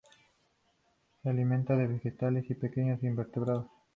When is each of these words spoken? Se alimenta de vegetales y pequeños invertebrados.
Se 1.21 1.29
alimenta 1.29 1.75
de 1.77 1.85
vegetales 1.85 2.49
y 2.49 2.55
pequeños 2.55 3.03
invertebrados. 3.03 3.67